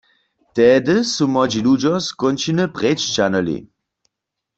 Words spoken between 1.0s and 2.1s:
su młodźi ludźo z